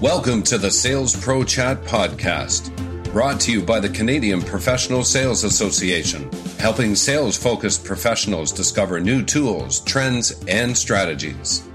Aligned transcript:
Welcome 0.00 0.44
to 0.44 0.58
the 0.58 0.70
Sales 0.70 1.16
Pro 1.16 1.42
Chat 1.42 1.82
podcast, 1.82 2.72
brought 3.12 3.40
to 3.40 3.50
you 3.50 3.60
by 3.60 3.80
the 3.80 3.88
Canadian 3.88 4.40
Professional 4.40 5.02
Sales 5.02 5.42
Association, 5.42 6.30
helping 6.60 6.94
sales 6.94 7.36
focused 7.36 7.84
professionals 7.84 8.52
discover 8.52 9.00
new 9.00 9.24
tools, 9.24 9.80
trends, 9.80 10.40
and 10.46 10.78
strategies. 10.78 11.68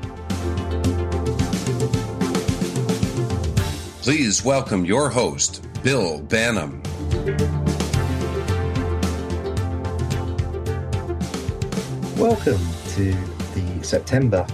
Please 4.02 4.42
welcome 4.46 4.86
your 4.86 5.10
host, 5.10 5.68
Bill 5.84 6.22
Banham. 6.22 6.82
Welcome 12.18 12.62
to 12.92 13.12
the 13.54 13.84
September 13.84 14.48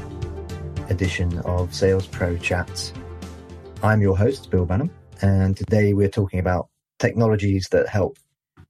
edition 0.90 1.38
of 1.42 1.72
Sales 1.72 2.08
Pro 2.08 2.36
Chats. 2.38 2.94
I'm 3.82 4.02
your 4.02 4.18
host, 4.18 4.52
Bill 4.52 4.66
Banham, 4.66 4.90
and 5.22 5.56
today 5.56 5.94
we're 5.94 6.10
talking 6.10 6.40
about 6.40 6.68
technologies 7.00 7.70
that 7.72 7.88
help 7.88 8.18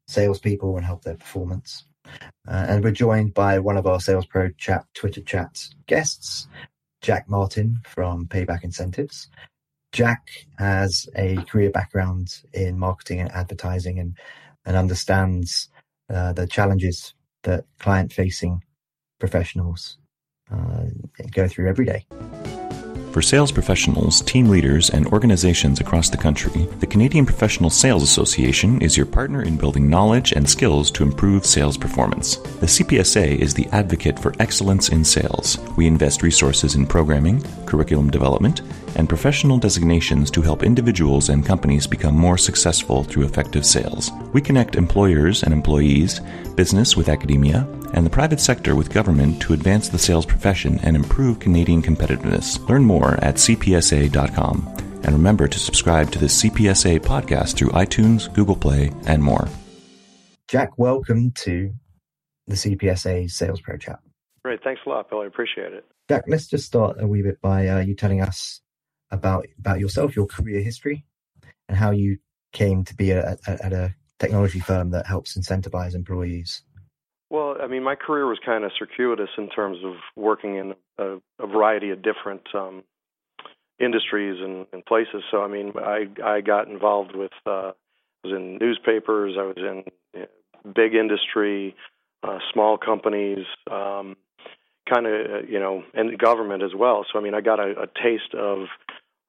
salespeople 0.08 0.78
and 0.78 0.86
help 0.86 1.04
their 1.04 1.16
performance. 1.16 1.86
Uh, 2.48 2.68
and 2.70 2.84
we're 2.84 2.92
joined 2.92 3.34
by 3.34 3.58
one 3.58 3.76
of 3.76 3.88
our 3.88 4.00
Sales 4.00 4.28
Pro 4.28 4.50
Chat 4.52 4.86
Twitter 4.94 5.22
chats 5.22 5.74
guests, 5.88 6.48
Jack 7.02 7.28
Martin 7.28 7.80
from 7.86 8.28
Payback 8.28 8.64
Incentives. 8.64 9.30
Jack 9.94 10.28
has 10.60 11.10
a 11.16 11.38
career 11.38 11.72
background 11.72 12.44
in 12.54 12.78
marketing 12.78 13.20
and 13.20 13.32
advertising 13.32 13.98
and, 13.98 14.16
and 14.66 14.78
understands 14.78 15.70
uh, 16.14 16.34
the 16.34 16.46
challenges 16.46 17.16
that 17.44 17.66
client 17.80 18.14
facing 18.14 18.62
professionals 19.20 19.98
uh, 20.52 20.86
go 21.32 21.48
through 21.48 21.68
every 21.68 21.86
day. 21.86 22.06
For 23.20 23.24
sales 23.24 23.52
professionals, 23.52 24.22
team 24.22 24.48
leaders, 24.48 24.92
and 24.92 25.06
organizations 25.08 25.82
across 25.82 26.10
the 26.10 26.16
country, 26.16 26.70
the 26.80 26.88
Canadian 26.88 27.26
Professional 27.26 27.70
Sales 27.70 28.02
Association 28.02 28.82
is 28.82 28.96
your 28.96 29.06
partner 29.06 29.44
in 29.44 29.58
building 29.58 29.90
knowledge 29.90 30.32
and 30.32 30.50
skills 30.50 30.90
to 30.92 31.04
improve 31.04 31.46
sales 31.46 31.76
performance. 31.78 32.38
The 32.38 32.66
CPSA 32.66 33.38
is 33.38 33.54
the 33.54 33.68
advocate 33.74 34.18
for 34.18 34.34
excellence 34.40 34.88
in 34.88 35.04
sales. 35.04 35.58
We 35.76 35.86
invest 35.86 36.24
resources 36.24 36.76
in 36.76 36.88
programming, 36.88 37.44
curriculum 37.66 38.10
development, 38.10 38.62
and 38.96 39.10
professional 39.10 39.58
designations 39.58 40.32
to 40.32 40.42
help 40.42 40.64
individuals 40.64 41.28
and 41.28 41.46
companies 41.46 41.88
become 41.88 42.16
more 42.16 42.38
successful 42.38 43.04
through 43.04 43.26
effective 43.26 43.66
sales. 43.66 44.12
We 44.32 44.40
connect 44.40 44.78
employers 44.78 45.44
and 45.44 45.52
employees, 45.52 46.22
business 46.56 46.96
with 46.96 47.10
academia, 47.10 47.68
and 47.94 48.06
the 48.06 48.10
private 48.10 48.40
sector 48.40 48.76
with 48.76 48.94
government 48.94 49.42
to 49.42 49.54
advance 49.54 49.90
the 49.90 50.00
sales 50.00 50.26
profession 50.26 50.80
and 50.80 50.96
improve 50.96 51.40
Canadian 51.40 51.82
competitiveness. 51.82 52.68
Learn 52.68 52.84
more 52.84 53.14
at 53.24 53.36
cpsa.com. 53.36 54.76
And 55.04 55.14
remember 55.14 55.48
to 55.48 55.60
subscribe 55.60 56.12
to 56.12 56.20
the 56.20 56.26
CPSA 56.26 57.00
podcast 57.00 57.56
through 57.56 57.70
iTunes, 57.70 58.32
Google 58.34 58.56
Play, 58.56 58.92
and 59.06 59.24
more. 59.24 59.48
Jack, 60.48 60.78
welcome 60.78 61.32
to 61.32 61.74
the 62.48 62.56
CPSA 62.56 63.30
Sales 63.30 63.62
Pro 63.62 63.78
Chat. 63.78 64.00
Great. 64.44 64.64
Thanks 64.64 64.82
a 64.86 64.90
lot, 64.90 65.10
Bill. 65.10 65.22
I 65.22 65.26
appreciate 65.26 65.74
it. 65.74 65.86
Jack, 66.10 66.24
let's 66.28 66.48
just 66.48 66.66
start 66.66 66.98
a 67.00 67.08
wee 67.08 67.22
bit 67.22 67.40
by 67.42 67.68
uh, 67.68 67.80
you 67.80 67.96
telling 67.96 68.22
us 68.22 68.62
about 69.12 69.46
about 69.60 69.80
yourself, 69.80 70.16
your 70.16 70.26
career 70.26 70.62
history, 70.62 71.06
and 71.68 71.78
how 71.78 71.92
you 71.92 72.18
came 72.52 72.84
to 72.86 72.96
be 72.96 73.12
a, 73.12 73.38
a, 73.48 73.66
at 73.66 73.74
a 73.74 73.96
technology 74.18 74.60
firm 74.60 74.92
that 74.92 75.06
helps 75.06 75.38
incentivize 75.38 75.94
employees. 75.94 76.64
I 77.62 77.68
mean, 77.68 77.84
my 77.84 77.96
career 77.96 78.26
was 78.28 78.40
kind 78.46 78.64
of 78.64 78.72
circuitous 78.78 79.30
in 79.38 79.50
terms 79.50 79.78
of 79.84 79.94
working 80.16 80.56
in 80.56 80.74
a, 80.98 81.18
a 81.40 81.48
variety 81.48 81.92
of 81.92 82.02
different 82.02 82.44
um, 82.54 82.84
industries 83.80 84.42
and, 84.42 84.66
and 84.74 84.86
places. 84.86 85.24
So, 85.32 85.44
I 85.44 85.48
mean, 85.48 85.74
I 85.78 86.08
I 86.24 86.42
got 86.42 86.68
involved 86.68 87.16
with 87.16 87.32
uh, 87.46 87.72
was 88.24 88.34
in 88.34 88.58
newspapers, 88.58 89.36
I 89.38 89.44
was 89.44 89.58
in 89.58 89.84
know, 90.14 90.28
big 90.74 90.94
industry, 90.94 91.76
uh, 92.24 92.40
small 92.52 92.78
companies, 92.78 93.46
um, 93.72 94.18
kind 94.90 95.08
of 95.08 95.50
you 95.50 95.60
know, 95.60 95.84
and 95.94 96.18
government 96.18 96.64
as 96.64 96.76
well. 96.76 97.06
So, 97.12 97.20
I 97.20 97.22
mean, 97.22 97.34
I 97.34 97.42
got 97.42 97.60
a, 97.60 97.84
a 97.84 97.88
taste 97.88 98.34
of 98.34 98.68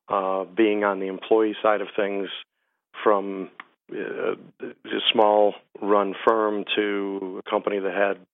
uh, 0.09 0.45
being 0.45 0.85
on 0.85 0.99
the 0.99 1.07
employee 1.07 1.57
side 1.63 1.81
of 1.81 1.89
things 1.97 2.29
from 3.05 3.51
a 3.93 5.01
small 5.13 5.55
run 5.81 6.15
firm 6.27 6.65
to 6.77 7.43
a 7.45 7.51
company 7.51 7.79
that 7.79 7.93
had 7.93 8.27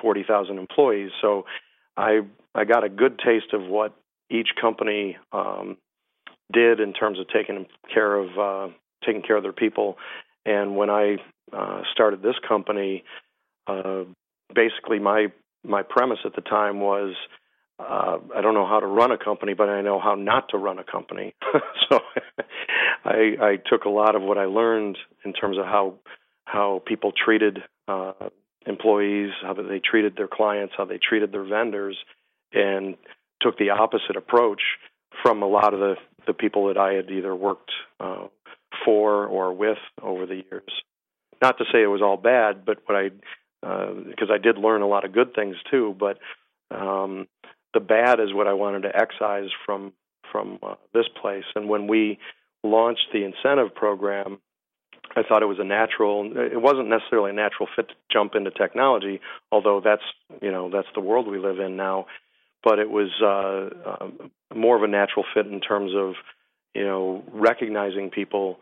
40,000 0.00 0.58
employees. 0.58 1.10
So 1.20 1.44
I 1.96 2.20
I 2.54 2.64
got 2.64 2.84
a 2.84 2.88
good 2.88 3.18
taste 3.18 3.52
of 3.52 3.62
what 3.62 3.94
each 4.30 4.48
company 4.60 5.16
um, 5.32 5.76
did 6.52 6.80
in 6.80 6.92
terms 6.92 7.18
of 7.18 7.26
taking 7.28 7.66
care 7.92 8.14
of 8.14 8.38
uh, 8.38 8.72
taking 9.04 9.22
care 9.22 9.36
of 9.36 9.42
their 9.42 9.52
people. 9.52 9.96
And 10.44 10.76
when 10.76 10.90
I 10.90 11.16
uh, 11.52 11.82
started 11.92 12.22
this 12.22 12.36
company, 12.46 13.04
uh, 13.66 14.04
basically 14.54 14.98
my 14.98 15.28
my 15.64 15.82
premise 15.82 16.18
at 16.24 16.34
the 16.34 16.42
time 16.42 16.80
was 16.80 17.14
uh, 17.78 18.18
I 18.34 18.40
don't 18.40 18.54
know 18.54 18.66
how 18.66 18.80
to 18.80 18.86
run 18.86 19.10
a 19.12 19.18
company, 19.18 19.52
but 19.52 19.68
I 19.68 19.82
know 19.82 20.00
how 20.00 20.14
not 20.14 20.48
to 20.50 20.58
run 20.58 20.78
a 20.78 20.84
company. 20.84 21.34
so 21.90 22.00
I, 23.06 23.36
I 23.40 23.56
took 23.56 23.84
a 23.84 23.88
lot 23.88 24.16
of 24.16 24.22
what 24.22 24.36
I 24.36 24.46
learned 24.46 24.98
in 25.24 25.32
terms 25.32 25.58
of 25.58 25.64
how 25.64 25.94
how 26.44 26.82
people 26.86 27.12
treated 27.12 27.58
uh, 27.88 28.12
employees, 28.66 29.30
how 29.42 29.54
they 29.54 29.80
treated 29.80 30.16
their 30.16 30.28
clients, 30.28 30.74
how 30.76 30.84
they 30.84 30.98
treated 30.98 31.32
their 31.32 31.44
vendors, 31.44 31.96
and 32.52 32.96
took 33.40 33.58
the 33.58 33.70
opposite 33.70 34.16
approach 34.16 34.62
from 35.22 35.42
a 35.42 35.46
lot 35.46 35.72
of 35.72 35.80
the 35.80 35.94
the 36.26 36.34
people 36.34 36.66
that 36.68 36.76
I 36.76 36.94
had 36.94 37.10
either 37.10 37.34
worked 37.34 37.70
uh, 38.00 38.26
for 38.84 39.26
or 39.26 39.52
with 39.52 39.78
over 40.02 40.26
the 40.26 40.42
years. 40.50 40.70
Not 41.40 41.58
to 41.58 41.64
say 41.72 41.82
it 41.82 41.86
was 41.86 42.02
all 42.02 42.16
bad, 42.16 42.64
but 42.64 42.78
what 42.86 42.96
I 42.96 43.10
because 43.60 44.30
uh, 44.30 44.34
I 44.34 44.38
did 44.38 44.58
learn 44.58 44.82
a 44.82 44.88
lot 44.88 45.04
of 45.04 45.12
good 45.12 45.34
things 45.34 45.56
too, 45.70 45.96
but 45.98 46.18
um, 46.70 47.26
the 47.74 47.80
bad 47.80 48.20
is 48.20 48.32
what 48.32 48.46
I 48.46 48.52
wanted 48.52 48.82
to 48.82 48.96
excise 48.96 49.50
from 49.64 49.92
from 50.32 50.58
uh, 50.62 50.74
this 50.92 51.06
place. 51.20 51.44
And 51.54 51.68
when 51.68 51.86
we 51.86 52.18
launched 52.66 53.08
the 53.12 53.24
incentive 53.24 53.74
program, 53.74 54.38
I 55.16 55.22
thought 55.22 55.42
it 55.42 55.46
was 55.46 55.58
a 55.58 55.64
natural. 55.64 56.30
It 56.36 56.60
wasn't 56.60 56.88
necessarily 56.88 57.30
a 57.30 57.34
natural 57.34 57.68
fit 57.74 57.88
to 57.88 57.94
jump 58.12 58.34
into 58.34 58.50
technology, 58.50 59.20
although 59.50 59.80
that's 59.82 60.02
you 60.42 60.50
know 60.50 60.70
that's 60.70 60.88
the 60.94 61.00
world 61.00 61.26
we 61.26 61.38
live 61.38 61.58
in 61.58 61.76
now. 61.76 62.06
But 62.62 62.78
it 62.78 62.90
was 62.90 63.10
uh, 63.22 63.90
uh, 63.90 64.08
more 64.54 64.76
of 64.76 64.82
a 64.82 64.88
natural 64.88 65.24
fit 65.32 65.46
in 65.46 65.60
terms 65.60 65.92
of 65.94 66.14
you 66.74 66.84
know 66.84 67.24
recognizing 67.32 68.10
people. 68.10 68.58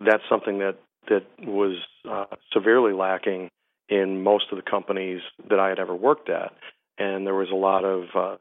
That's 0.00 0.22
something 0.28 0.58
that 0.58 0.76
that 1.08 1.24
was 1.40 1.78
uh, 2.08 2.26
severely 2.52 2.92
lacking 2.92 3.50
in 3.88 4.22
most 4.22 4.46
of 4.52 4.56
the 4.56 4.70
companies 4.70 5.20
that 5.48 5.58
I 5.58 5.68
had 5.68 5.78
ever 5.78 5.94
worked 5.94 6.28
at, 6.28 6.52
and 6.98 7.26
there 7.26 7.34
was 7.34 7.50
a 7.50 7.56
lot 7.56 7.84
of 7.84 8.04
uh, 8.14 8.36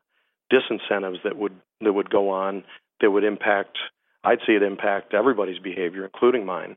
disincentives 0.52 1.24
that 1.24 1.38
would 1.38 1.56
that 1.82 1.94
would 1.94 2.10
go 2.10 2.30
on 2.30 2.64
that 3.02 3.10
would 3.10 3.24
impact 3.24 3.78
I'd 4.24 4.40
see 4.46 4.54
it 4.54 4.64
impact 4.64 5.14
everybody's 5.14 5.60
behavior, 5.60 6.04
including 6.04 6.46
mine. 6.46 6.76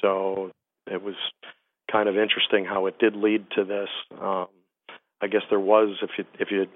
So 0.00 0.52
it 0.86 1.02
was 1.02 1.14
kind 1.90 2.08
of 2.08 2.16
interesting 2.16 2.64
how 2.64 2.86
it 2.86 2.98
did 2.98 3.16
lead 3.16 3.46
to 3.56 3.64
this. 3.64 3.88
Um, 4.20 4.46
I 5.22 5.26
guess 5.26 5.42
there 5.50 5.60
was, 5.60 5.98
if 6.02 6.10
you 6.16 6.24
if 6.38 6.50
you 6.50 6.66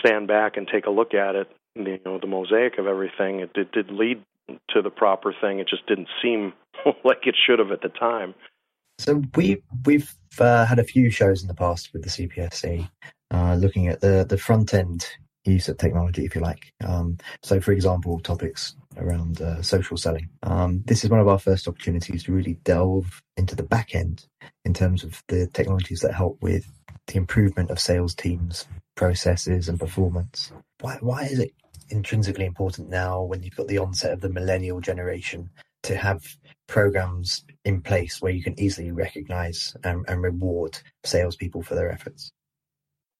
stand 0.00 0.28
back 0.28 0.56
and 0.56 0.68
take 0.70 0.86
a 0.86 0.90
look 0.90 1.14
at 1.14 1.34
it, 1.34 1.48
you 1.74 1.98
know, 2.04 2.18
the 2.18 2.26
mosaic 2.26 2.78
of 2.78 2.86
everything, 2.86 3.40
it 3.40 3.52
did, 3.54 3.90
lead 3.90 4.22
to 4.70 4.82
the 4.82 4.90
proper 4.90 5.34
thing. 5.40 5.58
It 5.58 5.68
just 5.68 5.86
didn't 5.86 6.08
seem 6.22 6.52
like 7.04 7.26
it 7.26 7.36
should 7.46 7.58
have 7.58 7.70
at 7.70 7.82
the 7.82 7.88
time. 7.88 8.34
So 8.98 9.22
we 9.36 9.62
we've 9.86 10.12
uh, 10.40 10.66
had 10.66 10.78
a 10.78 10.84
few 10.84 11.10
shows 11.10 11.42
in 11.42 11.48
the 11.48 11.54
past 11.54 11.90
with 11.92 12.02
the 12.02 12.10
CPSA, 12.10 12.88
uh, 13.30 13.54
looking 13.54 13.88
at 13.88 14.00
the 14.00 14.26
the 14.28 14.38
front 14.38 14.74
end 14.74 15.06
use 15.44 15.68
of 15.68 15.78
technology, 15.78 16.24
if 16.24 16.34
you 16.34 16.40
like. 16.40 16.72
Um, 16.84 17.18
so, 17.42 17.60
for 17.60 17.72
example, 17.72 18.18
topics 18.20 18.76
around 18.98 19.40
uh, 19.40 19.62
social 19.62 19.96
selling. 19.96 20.28
Um, 20.42 20.82
this 20.86 21.04
is 21.04 21.10
one 21.10 21.20
of 21.20 21.28
our 21.28 21.38
first 21.38 21.68
opportunities 21.68 22.24
to 22.24 22.32
really 22.32 22.54
delve 22.64 23.22
into 23.36 23.56
the 23.56 23.62
back 23.62 23.94
end 23.94 24.26
in 24.64 24.74
terms 24.74 25.04
of 25.04 25.22
the 25.28 25.46
technologies 25.48 26.00
that 26.00 26.14
help 26.14 26.38
with 26.42 26.70
the 27.06 27.16
improvement 27.16 27.70
of 27.70 27.80
sales 27.80 28.14
teams, 28.14 28.66
processes, 28.96 29.68
and 29.68 29.78
performance. 29.80 30.52
Why, 30.80 30.98
why 31.00 31.24
is 31.24 31.38
it 31.38 31.52
intrinsically 31.90 32.44
important 32.44 32.88
now 32.90 33.22
when 33.22 33.42
you've 33.42 33.56
got 33.56 33.68
the 33.68 33.78
onset 33.78 34.12
of 34.12 34.20
the 34.20 34.28
millennial 34.28 34.80
generation 34.80 35.50
to 35.84 35.96
have 35.96 36.22
programs 36.66 37.44
in 37.64 37.80
place 37.80 38.20
where 38.20 38.32
you 38.32 38.42
can 38.42 38.58
easily 38.60 38.90
recognize 38.90 39.74
and, 39.84 40.04
and 40.08 40.22
reward 40.22 40.78
salespeople 41.04 41.62
for 41.62 41.74
their 41.74 41.90
efforts? 41.90 42.30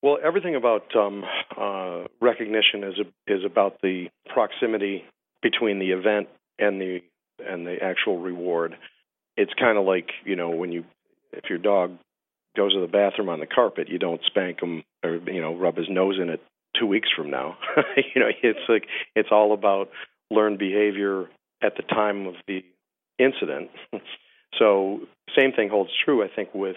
Well, 0.03 0.19
everything 0.25 0.55
about 0.55 0.95
um, 0.95 1.25
uh, 1.57 2.05
recognition 2.21 2.85
is 2.85 2.95
a, 3.01 3.33
is 3.33 3.45
about 3.45 3.81
the 3.83 4.07
proximity 4.33 5.05
between 5.43 5.79
the 5.79 5.93
event 5.93 6.29
and 6.59 6.81
the 6.81 7.01
and 7.39 7.67
the 7.67 7.77
actual 7.83 8.19
reward. 8.19 8.77
It's 9.37 9.53
kind 9.55 9.79
of 9.79 9.85
like 9.85 10.11
you 10.25 10.37
know 10.37 10.51
when 10.51 10.73
you 10.73 10.85
if 11.33 11.45
your 11.49 11.59
dog 11.59 11.99
goes 12.57 12.75
to 12.75 12.81
the 12.81 12.87
bathroom 12.87 13.29
on 13.29 13.41
the 13.41 13.47
carpet, 13.47 13.89
you 13.89 13.99
don't 13.99 14.21
spank 14.27 14.61
him 14.61 14.83
or 15.05 15.17
you 15.17 15.41
know 15.41 15.55
rub 15.55 15.77
his 15.77 15.89
nose 15.89 16.19
in 16.21 16.31
it 16.31 16.41
two 16.79 16.87
weeks 16.87 17.09
from 17.15 17.31
now. 17.31 17.57
you 17.97 18.21
know, 18.21 18.31
it's 18.43 18.69
like 18.69 18.87
it's 19.15 19.31
all 19.31 19.53
about 19.53 19.91
learned 20.31 20.59
behavior 20.59 21.27
at 21.63 21.77
the 21.77 21.83
time 21.83 22.27
of 22.27 22.35
the 22.47 22.65
incident. 23.19 23.71
so, 24.59 25.01
same 25.37 25.53
thing 25.53 25.69
holds 25.69 25.91
true, 26.05 26.23
I 26.23 26.29
think, 26.35 26.55
with 26.55 26.77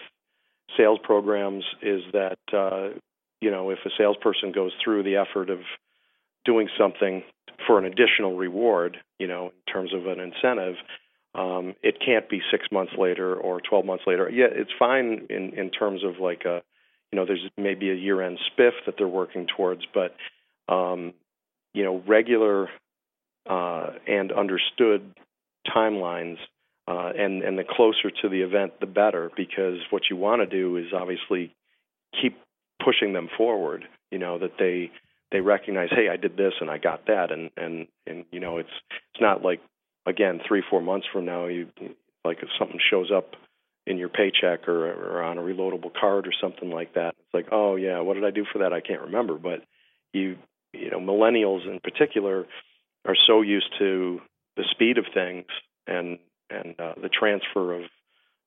sales 0.76 0.98
programs 1.02 1.64
is 1.82 2.02
that, 2.12 2.38
uh, 2.52 2.98
you 3.40 3.50
know, 3.50 3.70
if 3.70 3.78
a 3.84 3.90
salesperson 3.98 4.52
goes 4.52 4.72
through 4.82 5.02
the 5.02 5.16
effort 5.16 5.50
of 5.50 5.60
doing 6.44 6.68
something 6.78 7.22
for 7.66 7.78
an 7.78 7.84
additional 7.84 8.36
reward, 8.36 8.98
you 9.18 9.26
know, 9.26 9.52
in 9.66 9.72
terms 9.72 9.92
of 9.94 10.06
an 10.06 10.20
incentive, 10.20 10.76
um, 11.34 11.74
it 11.82 11.98
can't 12.04 12.28
be 12.28 12.40
six 12.50 12.66
months 12.70 12.92
later 12.98 13.34
or 13.34 13.60
12 13.60 13.84
months 13.84 14.04
later. 14.06 14.28
Yeah, 14.30 14.46
it's 14.50 14.70
fine 14.78 15.26
in, 15.30 15.52
in 15.56 15.70
terms 15.70 16.02
of 16.04 16.18
like 16.20 16.44
a, 16.44 16.62
you 17.10 17.18
know, 17.18 17.26
there's 17.26 17.46
maybe 17.56 17.90
a 17.90 17.94
year 17.94 18.22
end 18.22 18.38
spiff 18.50 18.72
that 18.86 18.96
they're 18.98 19.08
working 19.08 19.46
towards, 19.46 19.82
but, 19.94 20.14
um, 20.72 21.14
you 21.74 21.84
know, 21.84 22.02
regular 22.06 22.68
uh, 23.48 23.90
and 24.06 24.32
understood 24.32 25.14
timelines. 25.74 26.36
Uh, 26.88 27.12
and 27.16 27.44
and 27.44 27.56
the 27.56 27.62
closer 27.62 28.10
to 28.10 28.28
the 28.28 28.42
event, 28.42 28.72
the 28.80 28.86
better, 28.86 29.30
because 29.36 29.78
what 29.90 30.02
you 30.10 30.16
want 30.16 30.42
to 30.42 30.46
do 30.46 30.76
is 30.76 30.86
obviously 30.92 31.54
keep 32.20 32.36
pushing 32.84 33.12
them 33.12 33.28
forward. 33.38 33.84
You 34.10 34.18
know 34.18 34.40
that 34.40 34.58
they 34.58 34.90
they 35.32 35.40
recognize, 35.40 35.88
hey, 35.90 36.08
I 36.08 36.16
did 36.16 36.36
this 36.36 36.52
and 36.60 36.70
I 36.70 36.78
got 36.78 37.06
that, 37.06 37.32
and 37.32 37.50
and 37.56 37.88
and 38.06 38.24
you 38.30 38.40
know 38.40 38.58
it's 38.58 38.70
it's 38.90 39.20
not 39.20 39.42
like 39.42 39.60
again 40.06 40.40
three 40.46 40.62
four 40.68 40.80
months 40.80 41.06
from 41.12 41.24
now 41.24 41.46
you 41.46 41.68
like 42.24 42.38
if 42.42 42.48
something 42.58 42.78
shows 42.90 43.10
up 43.14 43.34
in 43.86 43.98
your 43.98 44.08
paycheck 44.08 44.68
or, 44.68 44.92
or 44.92 45.22
on 45.22 45.38
a 45.38 45.40
reloadable 45.40 45.92
card 45.92 46.28
or 46.28 46.32
something 46.40 46.70
like 46.70 46.94
that. 46.94 47.14
It's 47.18 47.34
like, 47.34 47.48
oh 47.50 47.74
yeah, 47.76 48.00
what 48.00 48.14
did 48.14 48.24
I 48.24 48.30
do 48.30 48.44
for 48.52 48.60
that? 48.60 48.72
I 48.72 48.80
can't 48.80 49.02
remember. 49.02 49.34
But 49.34 49.64
you 50.12 50.36
you 50.72 50.90
know 50.90 51.00
millennials 51.00 51.66
in 51.66 51.80
particular 51.80 52.46
are 53.06 53.16
so 53.26 53.40
used 53.40 53.72
to 53.78 54.20
the 54.56 54.64
speed 54.70 54.98
of 54.98 55.06
things 55.12 55.46
and 55.86 56.18
and 56.50 56.74
uh, 56.78 56.94
the 57.00 57.08
transfer 57.08 57.74
of 57.74 57.82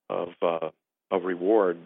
of 0.08 0.28
uh, 0.40 0.68
of 1.10 1.24
reward. 1.24 1.78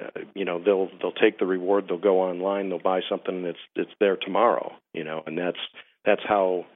Uh, 0.00 0.20
you 0.34 0.44
know, 0.44 0.62
they'll 0.62 0.88
they'll 1.00 1.12
take 1.12 1.38
the 1.38 1.46
reward, 1.46 1.86
they'll 1.88 1.98
go 1.98 2.20
online, 2.20 2.68
they'll 2.68 2.78
buy 2.78 3.00
something, 3.08 3.44
it's 3.44 3.58
it's 3.76 3.90
there 4.00 4.16
tomorrow. 4.16 4.72
You 4.94 5.04
know, 5.04 5.22
and 5.26 5.36
that's 5.36 5.58
that's 6.04 6.22
how 6.26 6.66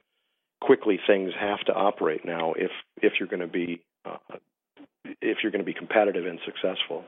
quickly 0.61 0.99
things 1.05 1.31
have 1.39 1.59
to 1.67 1.73
operate 1.73 2.25
now 2.25 2.53
if 2.53 2.71
if 3.01 3.13
you're 3.19 3.29
going 3.29 3.41
to 3.41 3.47
be 3.47 3.81
uh, 4.05 4.17
if 5.21 5.37
you're 5.43 5.51
going 5.51 5.63
to 5.63 5.65
be 5.65 5.73
competitive 5.73 6.25
and 6.25 6.39
successful. 6.45 7.03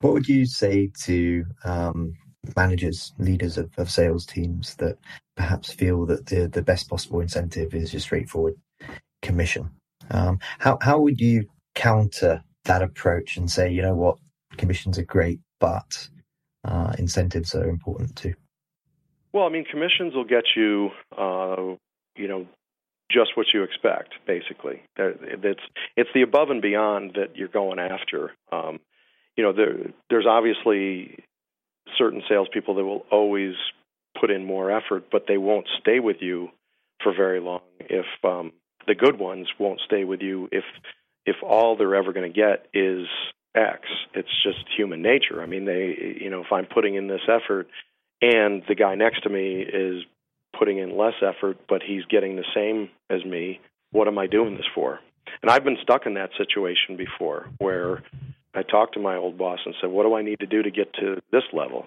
What 0.00 0.14
would 0.14 0.28
you 0.28 0.46
say 0.46 0.90
to 1.04 1.44
um, 1.64 2.14
managers, 2.56 3.12
leaders 3.18 3.58
of, 3.58 3.70
of 3.76 3.90
sales 3.90 4.26
teams 4.26 4.74
that 4.76 4.96
perhaps 5.36 5.72
feel 5.72 6.06
that 6.06 6.26
the, 6.26 6.48
the 6.48 6.62
best 6.62 6.88
possible 6.88 7.20
incentive 7.20 7.74
is 7.74 7.90
just 7.90 8.06
straightforward 8.06 8.54
commission. 9.22 9.70
Um, 10.10 10.38
how, 10.58 10.78
how 10.80 11.00
would 11.00 11.20
you 11.20 11.46
counter 11.74 12.42
that 12.64 12.82
approach 12.82 13.36
and 13.36 13.50
say, 13.50 13.70
you 13.70 13.82
know 13.82 13.94
what, 13.94 14.18
commissions 14.60 14.98
are 14.98 15.04
great, 15.04 15.40
but 15.58 16.08
uh, 16.64 16.92
incentives 16.98 17.54
are 17.54 17.68
important 17.68 18.14
too? 18.14 18.34
Well, 19.32 19.46
I 19.46 19.48
mean, 19.48 19.64
commissions 19.64 20.14
will 20.14 20.24
get 20.24 20.44
you, 20.54 20.90
uh, 21.16 21.74
you 22.16 22.28
know, 22.28 22.46
just 23.10 23.36
what 23.36 23.46
you 23.52 23.62
expect, 23.64 24.10
basically. 24.26 24.82
It's 24.96 25.60
it's 25.96 26.10
the 26.14 26.22
above 26.22 26.50
and 26.50 26.62
beyond 26.62 27.12
that 27.14 27.36
you're 27.36 27.48
going 27.48 27.78
after. 27.78 28.32
Um, 28.52 28.78
you 29.36 29.42
know, 29.42 29.52
there, 29.52 29.92
there's 30.10 30.26
obviously 30.28 31.24
certain 31.96 32.22
salespeople 32.28 32.74
that 32.74 32.84
will 32.84 33.06
always 33.10 33.54
put 34.20 34.30
in 34.30 34.44
more 34.44 34.70
effort, 34.70 35.04
but 35.10 35.24
they 35.26 35.38
won't 35.38 35.66
stay 35.80 35.98
with 35.98 36.18
you 36.20 36.50
for 37.02 37.14
very 37.14 37.40
long. 37.40 37.62
If 37.80 38.06
um, 38.22 38.52
the 38.86 38.94
good 38.94 39.18
ones 39.18 39.48
won't 39.58 39.80
stay 39.86 40.04
with 40.04 40.20
you, 40.20 40.48
if 40.52 40.64
if 41.26 41.36
all 41.42 41.76
they're 41.76 41.94
ever 41.94 42.12
going 42.12 42.32
to 42.32 42.36
get 42.36 42.66
is 42.74 43.06
X, 43.54 43.80
it's 44.14 44.42
just 44.42 44.58
human 44.76 45.02
nature. 45.02 45.42
I 45.42 45.46
mean, 45.46 45.64
they, 45.64 46.18
you 46.20 46.30
know, 46.30 46.40
if 46.40 46.52
I'm 46.52 46.66
putting 46.66 46.94
in 46.94 47.08
this 47.08 47.22
effort 47.28 47.68
and 48.22 48.62
the 48.68 48.74
guy 48.74 48.94
next 48.94 49.22
to 49.24 49.28
me 49.28 49.62
is 49.62 50.04
putting 50.58 50.78
in 50.78 50.96
less 50.96 51.14
effort, 51.22 51.58
but 51.68 51.82
he's 51.82 52.04
getting 52.04 52.36
the 52.36 52.44
same 52.54 52.90
as 53.08 53.24
me, 53.24 53.60
what 53.92 54.08
am 54.08 54.18
I 54.18 54.26
doing 54.26 54.56
this 54.56 54.66
for? 54.74 55.00
And 55.42 55.50
I've 55.50 55.64
been 55.64 55.78
stuck 55.82 56.06
in 56.06 56.14
that 56.14 56.30
situation 56.36 56.96
before 56.96 57.48
where 57.58 58.02
I 58.54 58.62
talked 58.62 58.94
to 58.94 59.00
my 59.00 59.16
old 59.16 59.38
boss 59.38 59.60
and 59.64 59.74
said, 59.80 59.90
"What 59.90 60.04
do 60.04 60.14
I 60.14 60.22
need 60.22 60.40
to 60.40 60.46
do 60.46 60.62
to 60.62 60.70
get 60.70 60.92
to 60.94 61.20
this 61.30 61.44
level?" 61.52 61.86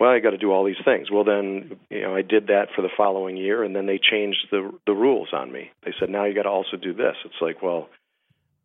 Well, 0.00 0.10
I 0.10 0.20
got 0.20 0.30
to 0.30 0.38
do 0.38 0.52
all 0.52 0.64
these 0.64 0.82
things. 0.84 1.10
Well, 1.10 1.24
then 1.24 1.76
you 1.90 2.02
know 2.02 2.14
I 2.14 2.22
did 2.22 2.46
that 2.46 2.68
for 2.74 2.82
the 2.82 2.88
following 2.96 3.36
year, 3.36 3.62
and 3.62 3.74
then 3.74 3.86
they 3.86 3.98
changed 3.98 4.46
the 4.50 4.72
the 4.86 4.94
rules 4.94 5.28
on 5.32 5.52
me. 5.52 5.70
They 5.84 5.92
said 5.98 6.08
now 6.10 6.24
you 6.24 6.34
got 6.34 6.44
to 6.44 6.50
also 6.50 6.76
do 6.76 6.94
this. 6.94 7.16
It's 7.24 7.40
like, 7.40 7.62
well, 7.62 7.88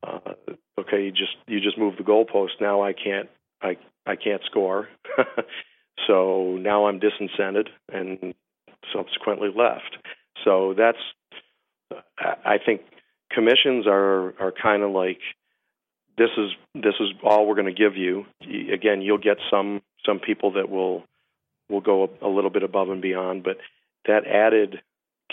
uh, 0.04 0.34
okay, 0.80 1.04
you 1.06 1.12
just 1.12 1.36
you 1.48 1.60
just 1.60 1.78
moved 1.78 2.00
the 2.00 2.04
goalpost. 2.04 2.62
Now 2.62 2.84
I 2.84 2.94
can't 2.94 3.30
I 3.62 3.78
I 4.06 4.16
can't 4.16 4.42
score, 4.46 4.90
so 6.08 6.58
now 6.60 6.88
I'm 6.88 7.00
disincented 7.00 7.68
and 7.92 8.34
subsequently 8.94 9.50
left. 9.56 9.98
So 10.44 10.74
that's 10.78 10.98
I 12.18 12.58
think 12.64 12.82
commissions 13.32 13.88
are 13.88 14.34
are 14.40 14.52
kind 14.52 14.84
of 14.84 14.92
like 14.92 15.20
this 16.18 16.30
is 16.38 16.52
this 16.76 16.96
is 17.00 17.10
all 17.24 17.48
we're 17.48 17.56
going 17.56 17.74
to 17.74 17.74
give 17.74 17.96
you. 17.96 18.26
Again, 18.42 19.02
you'll 19.02 19.18
get 19.18 19.38
some 19.50 19.82
some 20.06 20.20
people 20.20 20.54
that 20.54 20.70
will 20.70 21.04
will 21.70 21.82
go 21.82 22.10
a, 22.22 22.28
a 22.28 22.30
little 22.30 22.50
bit 22.50 22.64
above 22.64 22.90
and 22.90 23.02
beyond, 23.02 23.44
but 23.44 23.58
that 24.06 24.28
added 24.28 24.82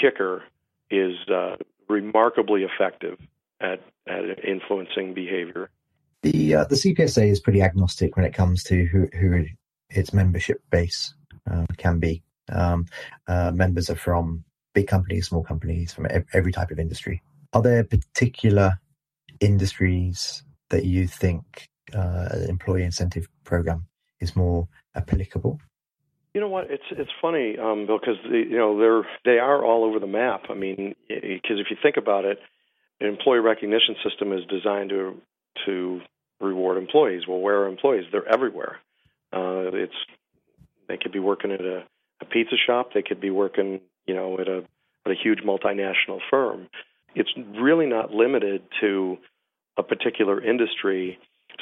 kicker 0.01 0.43
is 0.91 1.15
uh, 1.29 1.57
remarkably 1.89 2.63
effective 2.65 3.19
at 3.61 3.81
at 4.07 4.45
influencing 4.45 5.15
behavior. 5.15 5.71
The 6.23 6.55
uh, 6.55 6.65
the 6.65 6.77
CPSA 6.77 7.31
is 7.31 7.41
pretty 7.41 7.63
agnostic 7.63 8.17
when 8.17 8.25
it 8.25 8.35
comes 8.35 8.63
to 8.65 8.85
who 8.87 9.09
who 9.19 9.47
its 9.91 10.13
membership 10.13 10.63
base 10.71 11.15
uh, 11.51 11.67
can 11.77 11.99
be. 11.99 12.23
Um, 12.51 12.87
uh, 13.27 13.53
members 13.53 13.91
are 13.91 13.97
from 13.97 14.45
big 14.75 14.87
companies, 14.87 15.29
small 15.29 15.43
companies, 15.43 15.93
from 15.93 16.07
every 16.33 16.53
type 16.53 16.71
of 16.71 16.79
industry. 16.79 17.23
Are 17.53 17.63
there 17.63 17.85
particular 17.85 18.79
industries 19.41 20.43
that 20.69 20.85
you 20.85 21.07
think 21.07 21.69
uh, 21.95 22.29
an 22.33 22.49
employee 22.49 22.85
incentive 22.85 23.29
program 23.45 23.87
is 24.21 24.37
more 24.37 24.69
applicable? 24.95 25.61
You 26.35 26.41
know 26.41 26.49
what? 26.49 26.71
It's 26.71 26.85
it's 26.93 27.11
funny, 27.21 27.57
um, 27.59 27.87
Bill, 27.87 27.99
because 27.99 28.19
you 28.31 28.57
know 28.57 28.79
they're 28.79 29.07
they 29.25 29.41
are 29.41 29.65
all 29.65 29.85
over 29.85 29.99
the 29.99 30.07
map. 30.07 30.45
I 30.49 30.55
mean, 30.55 30.95
because 31.09 31.59
if 31.59 31.67
you 31.71 31.77
think 31.83 31.97
about 31.97 32.25
it, 32.25 32.39
employee 33.01 33.41
recognition 33.41 33.97
system 34.05 34.33
is 34.33 34.45
designed 34.47 34.91
to 34.91 35.17
to 35.67 36.01
reward 36.41 36.79
employees. 36.79 37.23
Well, 37.27 37.39
where 37.39 37.63
are 37.63 37.69
employees? 37.69 38.05
They're 38.11 38.29
everywhere. 38.29 38.79
Uh, 39.33 39.71
it's 39.73 39.95
they 40.89 40.97
could 40.97 41.13
be 41.13 41.19
working 41.19 41.53
at 41.53 41.61
a, 41.61 41.85
a 42.21 42.25
pizza 42.25 42.57
shop. 42.67 42.91
They 42.93 43.03
could 43.03 43.21
be 43.21 43.31
working, 43.31 43.81
you 44.07 44.15
know, 44.15 44.39
at 44.39 44.49
a 44.49 44.65
at 45.07 45.13
a 45.13 45.15
huge 45.15 45.41
multinational 45.41 46.21
firm. 46.31 46.69
It's 47.15 47.31
really 47.59 47.87
not 47.87 48.13
limited 48.13 48.63
to 48.81 49.19
a 49.77 49.83
particular 49.83 50.43
industry. 50.43 51.19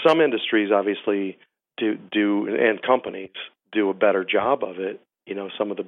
Some 0.07 0.21
industries 0.21 0.71
obviously 0.73 1.38
do 1.76 1.97
do 2.11 2.49
and 2.49 2.83
companies 2.83 3.30
do 3.73 3.90
a 3.90 3.95
better 3.95 4.25
job 4.25 4.64
of 4.64 4.78
it. 4.78 5.00
You 5.26 5.35
know, 5.35 5.50
some 5.59 5.71
of 5.71 5.76
the 5.76 5.87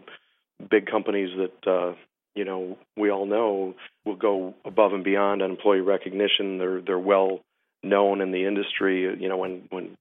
big 0.71 0.87
companies 0.87 1.31
that 1.37 1.71
uh, 1.71 1.95
you 2.41 2.47
know 2.47 2.79
we 2.97 3.11
all 3.11 3.27
know 3.27 3.75
will 4.07 4.17
go 4.17 4.55
above 4.65 4.95
and 4.95 5.05
beyond 5.05 5.43
on 5.43 5.51
employee 5.51 5.83
recognition. 5.83 6.57
They're 6.57 6.81
they're 6.81 6.99
well 6.99 7.41
known 7.83 8.23
in 8.23 8.33
the 8.33 8.47
industry. 8.47 9.03
You 9.03 9.29
know, 9.29 9.37
when 9.37 9.69
when 9.69 9.99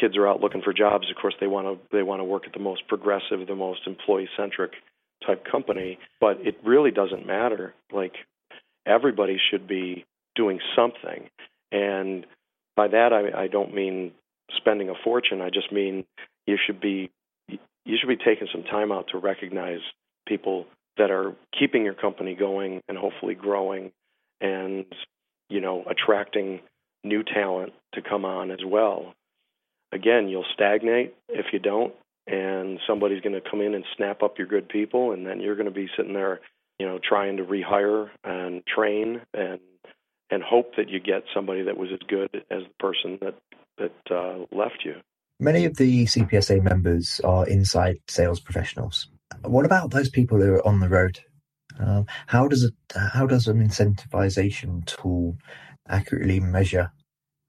kids 0.00 0.16
are 0.16 0.26
out 0.26 0.40
looking 0.40 0.62
for 0.62 0.72
jobs, 0.72 1.08
of 1.08 1.16
course 1.22 1.34
they 1.38 1.46
want 1.46 1.68
to 1.68 1.96
they 1.96 2.02
want 2.02 2.18
to 2.18 2.24
work 2.24 2.48
at 2.48 2.52
the 2.52 2.58
most 2.58 2.88
progressive, 2.88 3.46
the 3.46 3.54
most 3.54 3.82
employee 3.86 4.28
centric 4.36 4.72
type 5.24 5.44
company. 5.48 6.00
But 6.20 6.38
it 6.40 6.56
really 6.64 6.90
doesn't 6.90 7.24
matter. 7.24 7.74
Like 7.92 8.14
everybody 8.84 9.38
should 9.50 9.68
be 9.68 10.04
doing 10.34 10.58
something. 10.74 11.30
And 11.70 12.26
by 12.74 12.88
that, 12.88 13.12
I, 13.12 13.44
I 13.44 13.46
don't 13.46 13.72
mean 13.72 14.10
spending 14.56 14.88
a 14.88 14.94
fortune. 15.04 15.40
I 15.42 15.50
just 15.50 15.70
mean 15.70 16.04
you 16.48 16.56
should 16.66 16.80
be 16.80 17.12
you 17.48 17.96
should 18.00 18.08
be 18.08 18.16
taking 18.16 18.48
some 18.50 18.64
time 18.64 18.90
out 18.90 19.06
to 19.12 19.18
recognize 19.18 19.78
people 20.26 20.66
that 20.98 21.10
are 21.10 21.34
keeping 21.58 21.84
your 21.84 21.94
company 21.94 22.34
going 22.34 22.80
and 22.88 22.96
hopefully 22.96 23.34
growing, 23.34 23.92
and 24.40 24.86
you 25.48 25.60
know 25.60 25.84
attracting 25.88 26.60
new 27.04 27.22
talent 27.22 27.72
to 27.94 28.02
come 28.02 28.24
on 28.24 28.50
as 28.50 28.64
well. 28.66 29.14
Again, 29.92 30.28
you'll 30.28 30.44
stagnate 30.52 31.14
if 31.28 31.46
you 31.52 31.58
don't, 31.58 31.94
and 32.26 32.80
somebody's 32.86 33.20
going 33.20 33.40
to 33.40 33.50
come 33.50 33.60
in 33.60 33.74
and 33.74 33.84
snap 33.96 34.22
up 34.22 34.38
your 34.38 34.46
good 34.46 34.68
people, 34.68 35.12
and 35.12 35.26
then 35.26 35.40
you're 35.40 35.54
going 35.54 35.66
to 35.68 35.72
be 35.72 35.88
sitting 35.96 36.12
there, 36.12 36.40
you 36.78 36.86
know, 36.86 36.98
trying 37.02 37.36
to 37.36 37.44
rehire 37.44 38.08
and 38.24 38.62
train 38.66 39.20
and 39.32 39.60
and 40.28 40.42
hope 40.42 40.74
that 40.76 40.88
you 40.88 40.98
get 40.98 41.22
somebody 41.32 41.62
that 41.62 41.76
was 41.76 41.90
as 41.92 42.00
good 42.08 42.44
as 42.50 42.62
the 42.64 42.74
person 42.80 43.18
that 43.20 43.34
that 43.78 44.14
uh, 44.14 44.44
left 44.50 44.84
you. 44.84 44.94
Many 45.38 45.66
of 45.66 45.76
the 45.76 46.06
CPSA 46.06 46.62
members 46.62 47.20
are 47.22 47.46
inside 47.46 47.98
sales 48.08 48.40
professionals. 48.40 49.08
What 49.46 49.66
about 49.66 49.90
those 49.92 50.10
people 50.10 50.38
who 50.40 50.54
are 50.54 50.66
on 50.66 50.80
the 50.80 50.88
road 50.88 51.20
Um, 51.78 52.06
how 52.26 52.48
does 52.48 52.64
it? 52.64 52.74
How 52.94 53.26
does 53.26 53.46
an 53.48 53.66
incentivization 53.66 54.84
tool 54.86 55.36
accurately 55.88 56.40
measure 56.40 56.92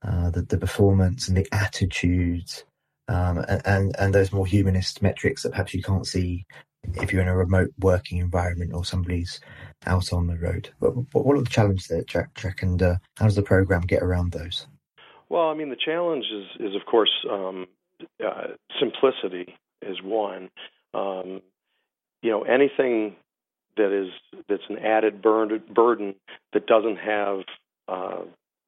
uh, 0.06 0.30
the, 0.30 0.42
the 0.42 0.58
performance 0.58 1.28
and 1.28 1.36
the 1.36 1.48
attitudes 1.52 2.64
um, 3.08 3.38
and, 3.48 3.62
and, 3.66 3.96
and 3.98 4.14
those 4.14 4.32
more 4.32 4.46
humanist 4.46 5.02
metrics 5.02 5.42
that 5.42 5.50
perhaps 5.52 5.74
you 5.74 5.82
can't 5.82 6.06
see 6.06 6.46
if 6.96 7.12
you're 7.12 7.22
in 7.22 7.28
a 7.28 7.36
remote 7.36 7.70
working 7.80 8.18
environment 8.18 8.72
or 8.74 8.84
somebody's 8.84 9.40
out 9.86 10.12
on 10.12 10.26
the 10.28 10.38
road. 10.38 10.70
What, 10.80 10.94
what 11.12 11.36
are 11.36 11.42
the 11.42 11.50
challenges 11.50 11.88
there, 11.88 12.04
Jack? 12.04 12.34
Jack 12.36 12.62
and 12.62 12.82
uh, 12.82 12.96
how 13.18 13.26
does 13.26 13.36
the 13.36 13.42
program 13.42 13.82
get 13.82 14.02
around 14.02 14.32
those? 14.32 14.66
Well, 15.28 15.48
I 15.48 15.54
mean, 15.54 15.70
the 15.70 15.76
challenge 15.76 16.26
is, 16.32 16.68
is 16.68 16.76
of 16.76 16.86
course, 16.86 17.10
um, 17.30 17.66
uh, 18.24 18.48
simplicity 18.80 19.54
is 19.82 19.98
one. 20.02 20.50
Um, 20.94 21.42
you 22.22 22.30
know, 22.30 22.42
anything 22.42 23.16
that 23.76 23.92
is 23.92 24.08
that's 24.48 24.62
an 24.68 24.78
added 24.78 25.22
burden, 25.22 26.14
that 26.52 26.66
doesn't 26.66 26.96
have 26.96 27.40
uh, 27.88 28.22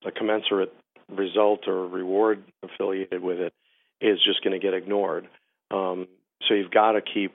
a 0.06 0.10
commensurate 0.10 0.72
result 1.10 1.66
or 1.66 1.86
reward 1.86 2.42
affiliated 2.62 3.22
with 3.22 3.38
it 3.38 3.52
is 4.00 4.18
just 4.24 4.42
going 4.42 4.58
to 4.58 4.64
get 4.64 4.74
ignored. 4.74 5.28
Um, 5.70 6.08
so 6.48 6.54
you've 6.54 6.70
got 6.70 6.92
to 6.92 7.00
keep 7.02 7.34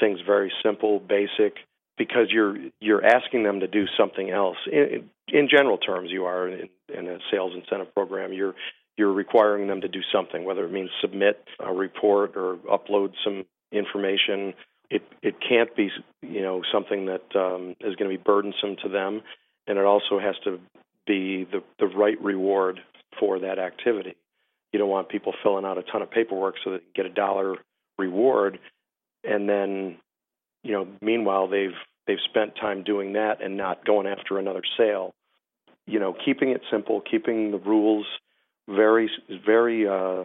things 0.00 0.20
very 0.26 0.52
simple, 0.62 0.98
basic, 0.98 1.56
because 1.98 2.28
you're 2.30 2.56
you're 2.80 3.04
asking 3.04 3.42
them 3.42 3.60
to 3.60 3.68
do 3.68 3.84
something 3.98 4.30
else. 4.30 4.56
In, 4.70 5.10
in 5.28 5.48
general 5.48 5.78
terms, 5.78 6.10
you 6.10 6.24
are 6.24 6.48
in, 6.48 6.68
in 6.92 7.06
a 7.06 7.18
sales 7.30 7.52
incentive 7.54 7.94
program. 7.94 8.32
You're 8.32 8.54
you're 8.96 9.12
requiring 9.12 9.68
them 9.68 9.82
to 9.82 9.88
do 9.88 10.00
something, 10.12 10.44
whether 10.44 10.64
it 10.64 10.72
means 10.72 10.90
submit 11.00 11.44
a 11.58 11.72
report 11.72 12.36
or 12.36 12.56
upload 12.70 13.12
some 13.24 13.44
information. 13.72 14.54
It 14.90 15.02
it 15.22 15.36
can't 15.46 15.74
be 15.76 15.90
you 16.22 16.42
know 16.42 16.62
something 16.72 17.06
that 17.06 17.24
um, 17.36 17.76
is 17.80 17.94
going 17.96 18.10
to 18.10 18.16
be 18.16 18.22
burdensome 18.22 18.76
to 18.82 18.88
them, 18.88 19.22
and 19.66 19.78
it 19.78 19.84
also 19.84 20.18
has 20.18 20.34
to 20.44 20.58
be 21.06 21.44
the 21.44 21.62
the 21.78 21.86
right 21.86 22.20
reward 22.20 22.80
for 23.18 23.38
that 23.40 23.58
activity. 23.58 24.16
You 24.72 24.78
don't 24.78 24.88
want 24.88 25.08
people 25.08 25.32
filling 25.42 25.64
out 25.64 25.78
a 25.78 25.82
ton 25.82 26.02
of 26.02 26.10
paperwork 26.10 26.56
so 26.64 26.72
that 26.72 26.82
they 26.82 27.02
get 27.02 27.06
a 27.06 27.14
dollar 27.14 27.56
reward, 27.98 28.58
and 29.24 29.48
then 29.48 29.96
you 30.64 30.72
know 30.72 30.88
meanwhile 31.00 31.48
they've 31.48 31.78
they've 32.06 32.18
spent 32.28 32.56
time 32.56 32.82
doing 32.82 33.12
that 33.12 33.42
and 33.42 33.56
not 33.56 33.84
going 33.84 34.06
after 34.06 34.38
another 34.38 34.62
sale. 34.76 35.14
You 35.86 35.98
know, 35.98 36.14
keeping 36.24 36.50
it 36.50 36.62
simple, 36.70 37.00
keeping 37.00 37.52
the 37.52 37.58
rules 37.58 38.06
very 38.68 39.08
very 39.46 39.88
uh, 39.88 40.24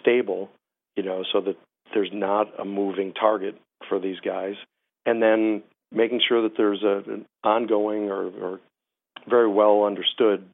stable. 0.00 0.50
You 0.96 1.02
know, 1.02 1.24
so 1.30 1.40
that 1.42 1.56
there's 1.94 2.10
not 2.12 2.48
a 2.58 2.64
moving 2.64 3.12
target 3.12 3.58
for 3.88 3.98
these 3.98 4.20
guys, 4.20 4.54
and 5.06 5.22
then 5.22 5.62
making 5.92 6.20
sure 6.26 6.42
that 6.42 6.56
there's 6.56 6.82
a, 6.82 7.02
an 7.10 7.26
ongoing 7.44 8.10
or, 8.10 8.26
or 8.26 8.60
very 9.28 9.48
well 9.48 9.84
understood 9.84 10.44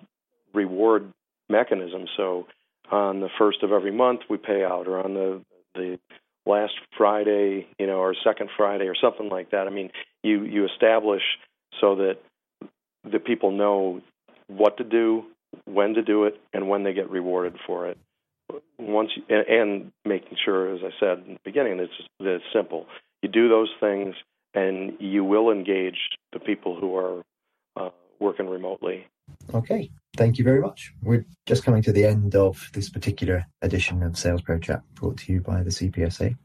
reward 0.53 1.13
mechanism. 1.49 2.07
So 2.17 2.47
on 2.91 3.21
the 3.21 3.31
first 3.39 3.63
of 3.63 3.73
every 3.73 3.93
month 3.93 4.21
we 4.29 4.37
pay 4.37 4.65
out, 4.65 4.87
or 4.87 5.03
on 5.03 5.15
the 5.15 5.41
the 5.75 5.99
last 6.47 6.75
Friday, 6.97 7.67
you 7.79 7.87
know, 7.87 7.97
or 7.97 8.15
second 8.23 8.51
Friday, 8.57 8.85
or 8.87 8.95
something 8.95 9.29
like 9.29 9.51
that. 9.51 9.67
I 9.67 9.71
mean, 9.71 9.91
you 10.23 10.45
you 10.45 10.67
establish 10.67 11.23
so 11.81 11.97
that 11.97 12.19
the 13.11 13.19
people 13.19 13.51
know 13.51 14.01
what 14.47 14.77
to 14.77 14.85
do, 14.85 15.25
when 15.65 15.95
to 15.95 16.03
do 16.03 16.25
it, 16.25 16.41
and 16.53 16.69
when 16.69 16.85
they 16.85 16.93
get 16.93 17.11
rewarded 17.11 17.57
for 17.67 17.89
it. 17.89 17.99
Once 18.79 19.11
you, 19.17 19.23
and, 19.29 19.47
and 19.49 19.93
making 20.05 20.37
sure, 20.45 20.75
as 20.75 20.81
I 20.85 20.91
said 21.01 21.25
in 21.27 21.35
the 21.35 21.41
beginning, 21.45 21.79
that 21.79 21.85
it's, 21.85 22.09
that 22.21 22.35
it's 22.37 22.45
simple. 22.53 22.87
You 23.25 23.31
do 23.31 23.49
those 23.49 23.71
things, 23.81 24.15
and 24.53 24.93
you 25.01 25.25
will 25.25 25.51
engage 25.51 25.97
the 26.35 26.39
people 26.39 26.79
who 26.79 26.95
are 26.95 27.23
uh, 27.75 27.89
working 28.21 28.51
remotely. 28.51 29.07
Okay, 29.55 29.91
thank 30.19 30.37
you 30.37 30.45
very 30.45 30.61
much. 30.61 30.93
We're 31.03 31.25
just 31.47 31.65
coming 31.65 31.81
to 31.85 31.93
the 31.93 32.05
end 32.05 32.37
of 32.37 32.69
this 32.75 32.91
particular 32.91 33.47
edition 33.63 34.03
of 34.03 34.19
Sales 34.19 34.43
Pro 34.43 34.59
Chat 34.59 34.83
brought 34.93 35.17
to 35.21 35.33
you 35.33 35.41
by 35.41 35.63
the 35.63 35.71
CPSA. 35.71 36.37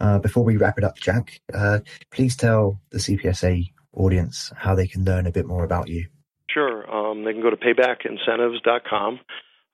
Uh, 0.00 0.20
before 0.20 0.42
we 0.42 0.56
wrap 0.56 0.78
it 0.78 0.84
up, 0.84 0.96
Jack, 0.96 1.38
uh, 1.52 1.80
please 2.10 2.34
tell 2.34 2.80
the 2.92 2.98
CPSA 2.98 3.70
audience 3.92 4.54
how 4.56 4.74
they 4.74 4.86
can 4.86 5.04
learn 5.04 5.26
a 5.26 5.32
bit 5.32 5.44
more 5.44 5.64
about 5.64 5.88
you. 5.88 6.06
Sure. 6.48 6.90
Um, 6.90 7.24
they 7.24 7.34
can 7.34 7.42
go 7.42 7.50
to 7.50 7.58
paybackincentives.com. 7.58 9.20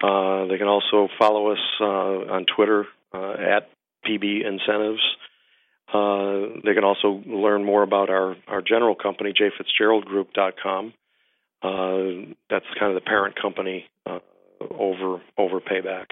Uh, 0.02 0.46
they 0.46 0.58
can 0.58 0.66
also 0.66 1.06
follow 1.20 1.52
us 1.52 1.64
uh, 1.80 1.84
on 2.34 2.46
Twitter 2.46 2.84
uh, 3.14 3.34
at 3.34 3.70
PB 4.04 4.44
Incentives. 4.44 5.02
Uh, 5.92 6.60
they 6.64 6.74
can 6.74 6.84
also 6.84 7.22
learn 7.26 7.64
more 7.64 7.82
about 7.82 8.10
our, 8.10 8.36
our 8.46 8.60
general 8.60 8.94
company, 8.94 9.32
jfitzgeraldgroup.com. 9.32 10.92
Uh, 11.62 12.34
that's 12.50 12.66
kind 12.78 12.90
of 12.90 12.94
the 12.94 13.00
parent 13.04 13.40
company 13.40 13.86
uh, 14.06 14.20
over 14.78 15.20
over 15.36 15.60
payback. 15.60 16.06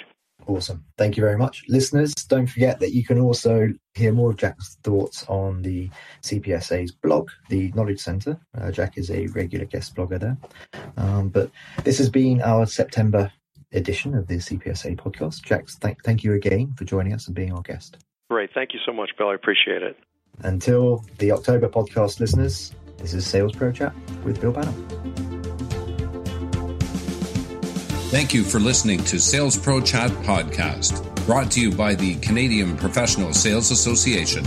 Awesome. 0.46 0.84
Thank 0.96 1.16
you 1.16 1.22
very 1.22 1.36
much. 1.36 1.64
Listeners, 1.68 2.14
don't 2.14 2.46
forget 2.46 2.78
that 2.80 2.92
you 2.92 3.04
can 3.04 3.18
also 3.18 3.72
hear 3.94 4.12
more 4.12 4.30
of 4.30 4.36
Jack's 4.36 4.76
thoughts 4.82 5.24
on 5.28 5.62
the 5.62 5.90
CPSA's 6.22 6.92
blog, 6.92 7.30
the 7.48 7.72
Knowledge 7.72 8.00
Center. 8.00 8.38
Uh, 8.56 8.70
Jack 8.70 8.96
is 8.96 9.10
a 9.10 9.26
regular 9.28 9.64
guest 9.64 9.94
blogger 9.96 10.20
there. 10.20 10.36
Um, 10.96 11.30
but 11.30 11.50
this 11.84 11.98
has 11.98 12.10
been 12.10 12.42
our 12.42 12.66
September 12.66 13.32
edition 13.72 14.14
of 14.14 14.28
the 14.28 14.36
CPSA 14.36 14.96
podcast. 14.96 15.42
Jack, 15.42 15.66
th- 15.80 15.96
thank 16.04 16.22
you 16.22 16.34
again 16.34 16.74
for 16.76 16.84
joining 16.84 17.12
us 17.12 17.26
and 17.26 17.34
being 17.34 17.52
our 17.52 17.62
guest. 17.62 17.98
Great. 18.28 18.50
Thank 18.52 18.74
you 18.74 18.80
so 18.84 18.92
much, 18.92 19.10
Bill. 19.16 19.28
I 19.28 19.34
appreciate 19.34 19.82
it. 19.82 19.96
Until 20.42 21.04
the 21.18 21.32
October 21.32 21.68
podcast, 21.68 22.20
listeners, 22.20 22.74
this 22.98 23.14
is 23.14 23.26
Sales 23.26 23.52
Pro 23.52 23.72
Chat 23.72 23.94
with 24.24 24.40
Bill 24.40 24.52
Banham. 24.52 24.74
Thank 28.10 28.32
you 28.34 28.44
for 28.44 28.60
listening 28.60 29.02
to 29.04 29.18
Sales 29.18 29.56
Pro 29.56 29.80
Chat 29.80 30.10
Podcast, 30.22 31.04
brought 31.26 31.50
to 31.52 31.60
you 31.60 31.72
by 31.72 31.94
the 31.94 32.14
Canadian 32.16 32.76
Professional 32.76 33.32
Sales 33.32 33.70
Association. 33.70 34.44